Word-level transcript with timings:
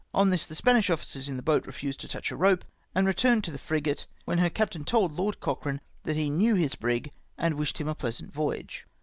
On 0.15 0.31
this 0.31 0.47
the 0.47 0.55
Spanish 0.55 0.89
officers 0.89 1.29
in 1.29 1.35
the 1.37 1.43
boat 1.43 1.67
refused 1.67 1.99
to 1.99 2.07
touch 2.07 2.31
a 2.31 2.35
rope, 2.35 2.65
and 2.95 3.05
returned 3.05 3.43
to 3.43 3.51
the 3.51 3.59
frigate, 3.59 4.07
when 4.25 4.39
her 4.39 4.49
captain 4.49 4.83
told 4.83 5.11
Lord 5.11 5.39
Cochrane 5.39 5.79
that 6.05 6.15
he 6.15 6.27
knew 6.27 6.55
his 6.55 6.73
brig, 6.73 7.11
and 7.37 7.53
wished 7.53 7.79
him 7.79 7.87
a 7.87 7.93
pleasant 7.93 8.33
voyage. 8.33 8.87